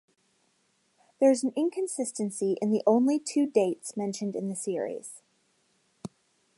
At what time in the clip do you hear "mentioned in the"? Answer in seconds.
3.95-4.55